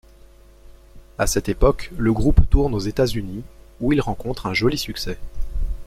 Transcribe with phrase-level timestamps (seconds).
[1.19, 3.43] À cette époque, le groupe tourne aux États-Unis,
[3.81, 5.19] où il rencontre un joli succès.